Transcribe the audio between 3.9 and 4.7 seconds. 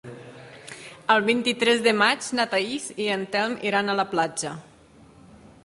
a la platja.